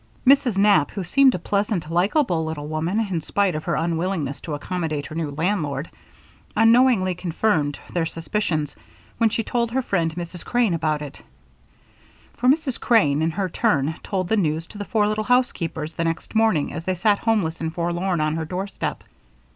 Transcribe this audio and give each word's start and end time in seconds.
Mrs. 0.25 0.57
Knapp, 0.57 0.89
who 0.89 1.03
seemed 1.03 1.35
a 1.35 1.37
pleasant, 1.37 1.91
likable 1.91 2.43
little 2.43 2.65
woman, 2.67 2.99
in 2.99 3.21
spite 3.21 3.53
of 3.53 3.65
her 3.65 3.75
unwillingness 3.75 4.41
to 4.41 4.55
accommodate 4.55 5.05
her 5.05 5.13
new 5.13 5.29
landlord, 5.29 5.91
unknowingly 6.57 7.13
confirmed 7.13 7.77
their 7.93 8.07
suspicions 8.07 8.75
when 9.19 9.29
she 9.29 9.43
told 9.43 9.69
her 9.69 9.81
friend 9.83 10.15
Mrs. 10.15 10.43
Crane 10.43 10.73
about 10.73 11.03
it; 11.03 11.21
for 12.33 12.49
Mrs. 12.49 12.79
Crane, 12.79 13.21
in 13.21 13.29
her 13.29 13.47
turn, 13.47 13.93
told 14.01 14.27
the 14.27 14.37
news 14.37 14.65
to 14.65 14.79
the 14.79 14.85
four 14.85 15.07
little 15.07 15.25
housekeepers 15.25 15.93
the 15.93 16.03
next 16.03 16.33
morning 16.33 16.73
as 16.73 16.85
they 16.85 16.95
sat 16.95 17.19
homeless 17.19 17.61
and 17.61 17.71
forlorn 17.71 18.19
on 18.19 18.37
her 18.37 18.45
doorstep. 18.45 19.03